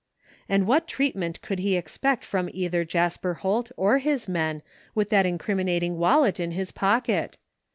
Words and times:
And 0.49 0.65
what 0.65 0.87
treatment 0.87 1.43
could 1.43 1.59
he 1.59 1.75
expect 1.75 2.25
from 2.25 2.49
either 2.53 2.83
Jasper 2.83 3.35
Holt 3.35 3.71
or 3.77 3.99
his 3.99 4.27
men 4.27 4.63
with 4.95 5.09
that 5.11 5.27
incriminating 5.27 5.95
wallet 5.99 6.39
in 6.39 6.49
his 6.53 6.71
pocket? 6.71 7.37